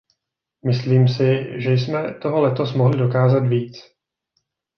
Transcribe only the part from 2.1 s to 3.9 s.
toho letos mohli dokázat víc.